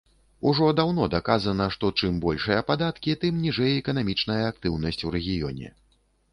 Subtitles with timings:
[0.51, 5.67] Ужо даўно даказана, што чым большыя падаткі, тым ніжэй эканамічная актыўнасць у рэгіёне.